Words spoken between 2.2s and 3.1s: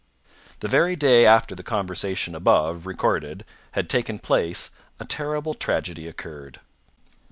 above